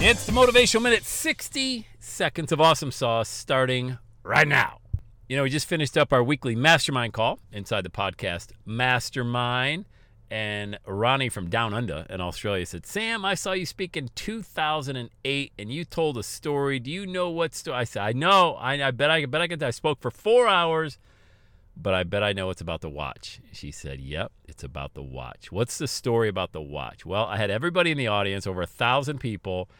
It's 0.00 0.26
the 0.26 0.32
Motivational 0.32 0.82
Minute 0.82 1.02
60 1.04 1.84
seconds 1.98 2.52
of 2.52 2.60
awesome 2.60 2.92
sauce 2.92 3.28
starting 3.28 3.98
right 4.22 4.46
now. 4.46 4.78
You 5.28 5.36
know, 5.36 5.42
we 5.42 5.50
just 5.50 5.66
finished 5.66 5.98
up 5.98 6.12
our 6.12 6.22
weekly 6.22 6.54
mastermind 6.54 7.14
call 7.14 7.40
inside 7.52 7.82
the 7.82 7.90
podcast 7.90 8.52
Mastermind. 8.64 9.86
And 10.30 10.78
Ronnie 10.86 11.30
from 11.30 11.50
Down 11.50 11.74
Under 11.74 12.06
in 12.08 12.20
Australia 12.20 12.64
said, 12.64 12.86
Sam, 12.86 13.24
I 13.24 13.34
saw 13.34 13.52
you 13.52 13.66
speak 13.66 13.96
in 13.96 14.10
2008 14.14 15.52
and 15.58 15.72
you 15.72 15.84
told 15.84 16.16
a 16.16 16.22
story. 16.22 16.78
Do 16.78 16.92
you 16.92 17.04
know 17.04 17.28
what 17.30 17.56
story? 17.56 17.78
I 17.78 17.84
said, 17.84 18.02
I 18.02 18.12
know. 18.12 18.54
I, 18.54 18.80
I 18.80 18.92
bet 18.92 19.10
I, 19.10 19.26
bet 19.26 19.40
I 19.40 19.48
could. 19.48 19.62
I 19.64 19.70
spoke 19.70 20.00
for 20.00 20.12
four 20.12 20.46
hours, 20.46 21.00
but 21.80 21.94
I 21.94 22.02
bet 22.02 22.22
I 22.22 22.32
know 22.32 22.50
it's 22.50 22.60
about 22.60 22.80
the 22.80 22.90
watch. 22.90 23.40
She 23.52 23.70
said, 23.70 24.00
Yep, 24.00 24.32
it's 24.48 24.64
about 24.64 24.94
the 24.94 25.02
watch. 25.02 25.52
What's 25.52 25.78
the 25.78 25.86
story 25.86 26.28
about 26.28 26.52
the 26.52 26.60
watch? 26.60 27.06
Well, 27.06 27.24
I 27.24 27.36
had 27.36 27.50
everybody 27.50 27.92
in 27.92 27.98
the 27.98 28.08
audience, 28.08 28.46
over 28.46 28.62
a 28.62 28.66
thousand 28.66 29.18
people, 29.18 29.70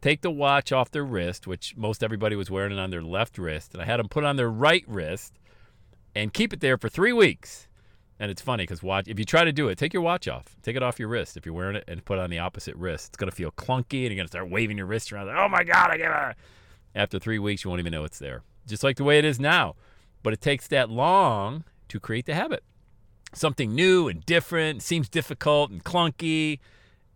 take 0.00 0.22
the 0.22 0.30
watch 0.30 0.72
off 0.72 0.90
their 0.90 1.04
wrist, 1.04 1.46
which 1.46 1.76
most 1.76 2.02
everybody 2.02 2.34
was 2.34 2.50
wearing 2.50 2.72
it 2.72 2.78
on 2.78 2.90
their 2.90 3.02
left 3.02 3.38
wrist, 3.38 3.72
and 3.72 3.82
I 3.82 3.86
had 3.86 4.00
them 4.00 4.08
put 4.08 4.24
on 4.24 4.36
their 4.36 4.50
right 4.50 4.84
wrist 4.88 5.34
and 6.14 6.32
keep 6.32 6.52
it 6.52 6.60
there 6.60 6.76
for 6.76 6.88
three 6.88 7.12
weeks. 7.12 7.68
And 8.18 8.30
it's 8.30 8.42
funny 8.42 8.64
because 8.64 8.82
watch 8.82 9.06
if 9.08 9.18
you 9.18 9.24
try 9.24 9.44
to 9.44 9.52
do 9.52 9.68
it, 9.68 9.78
take 9.78 9.92
your 9.92 10.02
watch 10.02 10.26
off, 10.26 10.56
take 10.62 10.74
it 10.74 10.82
off 10.82 10.98
your 10.98 11.08
wrist 11.08 11.36
if 11.36 11.46
you're 11.46 11.54
wearing 11.54 11.76
it, 11.76 11.84
and 11.86 12.04
put 12.04 12.18
it 12.18 12.22
on 12.22 12.30
the 12.30 12.40
opposite 12.40 12.74
wrist. 12.74 13.10
It's 13.10 13.16
gonna 13.18 13.30
feel 13.30 13.52
clunky, 13.52 14.02
and 14.04 14.10
you're 14.10 14.16
gonna 14.16 14.28
start 14.28 14.50
waving 14.50 14.78
your 14.78 14.86
wrist 14.86 15.12
around. 15.12 15.28
Like, 15.28 15.36
oh 15.36 15.48
my 15.48 15.62
god, 15.62 15.90
I 15.90 15.96
give 15.96 16.10
it. 16.10 16.36
After 16.94 17.18
three 17.18 17.38
weeks, 17.38 17.62
you 17.62 17.70
won't 17.70 17.80
even 17.80 17.92
know 17.92 18.04
it's 18.04 18.18
there, 18.18 18.42
just 18.66 18.82
like 18.82 18.96
the 18.96 19.04
way 19.04 19.18
it 19.18 19.24
is 19.24 19.38
now. 19.38 19.76
But 20.26 20.32
it 20.32 20.40
takes 20.40 20.66
that 20.66 20.90
long 20.90 21.62
to 21.86 22.00
create 22.00 22.26
the 22.26 22.34
habit. 22.34 22.64
Something 23.32 23.76
new 23.76 24.08
and 24.08 24.26
different 24.26 24.82
seems 24.82 25.08
difficult 25.08 25.70
and 25.70 25.84
clunky, 25.84 26.58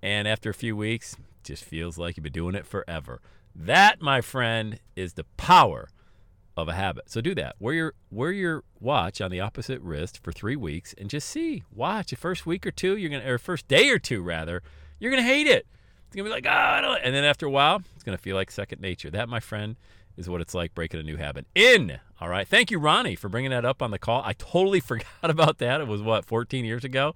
and 0.01 0.29
after 0.29 0.49
a 0.49 0.55
few 0.55 0.77
weeks, 0.77 1.17
just 1.43 1.65
feels 1.65 1.99
like 1.99 2.17
you've 2.17 2.23
been 2.23 2.33
doing 2.33 2.55
it 2.55 2.65
forever. 2.65 3.21
That, 3.53 4.01
my 4.01 4.21
friend, 4.21 4.79
is 4.95 5.15
the 5.15 5.25
power 5.37 5.89
of 6.57 6.69
a 6.69 6.75
habit. 6.75 7.11
So 7.11 7.21
do 7.21 7.35
that. 7.35 7.57
Wear 7.59 7.75
your 7.75 7.95
wear 8.13 8.31
your 8.31 8.63
watch 8.79 9.21
on 9.21 9.33
the 9.33 9.41
opposite 9.41 9.81
wrist 9.81 10.23
for 10.23 10.31
three 10.31 10.55
weeks 10.55 10.95
and 10.97 11.11
just 11.11 11.29
see. 11.29 11.65
Watch 11.75 12.11
the 12.11 12.17
first 12.17 12.47
week 12.47 12.65
or 12.65 12.71
two, 12.71 12.97
you're 12.97 13.11
gonna 13.11 13.29
or 13.29 13.39
first 13.39 13.67
day 13.67 13.91
or 13.91 13.99
two 13.99 14.23
rather, 14.23 14.63
you're 15.01 15.11
gonna 15.11 15.25
hate 15.25 15.49
it. 15.49 15.67
It's 16.07 16.15
gonna 16.15 16.29
be 16.29 16.33
like, 16.33 16.47
oh, 16.47 16.97
and 17.03 17.13
then 17.13 17.25
after 17.25 17.47
a 17.47 17.51
while, 17.51 17.83
it's 17.97 18.05
gonna 18.05 18.19
feel 18.19 18.37
like 18.37 18.53
second 18.53 18.81
nature. 18.81 19.11
That, 19.11 19.29
my 19.29 19.41
friend, 19.41 19.75
is 20.17 20.29
what 20.29 20.41
it's 20.41 20.55
like 20.55 20.75
breaking 20.75 21.01
a 21.01 21.03
new 21.03 21.17
habit. 21.17 21.47
In. 21.55 21.99
All 22.21 22.29
right. 22.29 22.47
Thank 22.47 22.71
you, 22.71 22.79
Ronnie, 22.79 23.17
for 23.17 23.29
bringing 23.29 23.51
that 23.51 23.65
up 23.65 23.83
on 23.83 23.91
the 23.91 23.99
call. 23.99 24.23
I 24.25 24.35
totally 24.35 24.81
forgot 24.81 25.07
about 25.23 25.59
that. 25.59 25.81
It 25.81 25.89
was 25.89 26.03
what, 26.03 26.25
14 26.25 26.65
years 26.65 26.85
ago? 26.85 27.15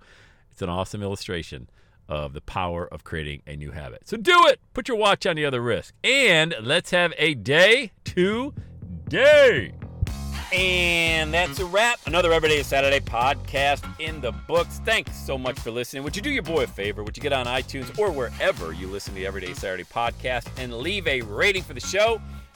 It's 0.50 0.62
an 0.62 0.68
awesome 0.68 1.02
illustration 1.02 1.68
of 2.08 2.32
the 2.32 2.40
power 2.40 2.86
of 2.86 3.02
creating 3.04 3.42
a 3.46 3.56
new 3.56 3.70
habit. 3.72 4.06
So 4.06 4.16
do 4.16 4.46
it. 4.46 4.60
Put 4.72 4.88
your 4.88 4.96
watch 4.96 5.26
on 5.26 5.36
the 5.36 5.44
other 5.44 5.60
wrist. 5.60 5.92
And 6.02 6.54
let's 6.60 6.90
have 6.90 7.12
a 7.16 7.34
day 7.34 7.92
today. 8.04 9.72
And 10.52 11.34
that's 11.34 11.58
a 11.58 11.64
wrap. 11.64 11.98
Another 12.06 12.32
Everyday 12.32 12.62
Saturday 12.62 13.00
podcast 13.00 13.84
in 13.98 14.20
the 14.20 14.30
books. 14.30 14.80
Thanks 14.84 15.16
so 15.16 15.36
much 15.36 15.58
for 15.58 15.72
listening. 15.72 16.04
Would 16.04 16.14
you 16.14 16.22
do 16.22 16.30
your 16.30 16.44
boy 16.44 16.62
a 16.62 16.66
favor? 16.66 17.02
Would 17.02 17.16
you 17.16 17.22
get 17.22 17.32
on 17.32 17.46
iTunes 17.46 17.98
or 17.98 18.12
wherever 18.12 18.72
you 18.72 18.86
listen 18.86 19.14
to 19.14 19.24
Everyday 19.24 19.54
Saturday 19.54 19.84
podcast 19.84 20.46
and 20.56 20.72
leave 20.74 21.08
a 21.08 21.22
rating 21.22 21.64
for 21.64 21.74
the 21.74 21.80
show? 21.80 22.20